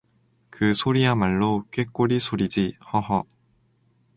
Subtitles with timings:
[0.49, 3.23] 그 소리야말로 꾀꼬리 소리지, 허허!